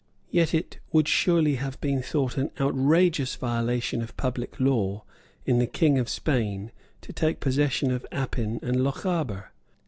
Yet 0.31 0.55
it 0.55 0.79
would 0.91 1.07
surely 1.07 1.57
have 1.57 1.79
been 1.79 2.01
thought 2.01 2.35
an 2.35 2.49
outrageous 2.59 3.35
violation 3.35 4.01
of 4.01 4.17
public 4.17 4.59
law 4.59 5.03
in 5.45 5.59
the 5.59 5.67
King 5.67 5.99
of 5.99 6.09
Spain 6.09 6.71
to 7.01 7.13
take 7.13 7.39
possession 7.39 7.91
of 7.91 8.07
Appin 8.11 8.59
and 8.63 8.83
Lochaber. 8.83 9.51